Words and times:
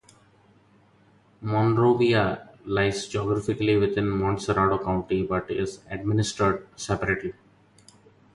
Monrovia 1.41 2.49
lies 2.65 3.07
geographically 3.07 3.77
within 3.77 4.05
Montserrado 4.09 4.83
County, 4.83 5.23
but 5.23 5.51
is 5.51 5.81
administered 5.91 6.67
separately. 6.75 7.33